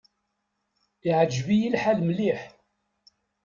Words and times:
Iεǧeb-iyi 1.07 1.69
lḥal 1.75 1.99
mliḥ. 2.03 2.39